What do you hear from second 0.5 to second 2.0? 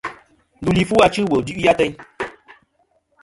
Ndu li fu achɨ wul du'i ateyn.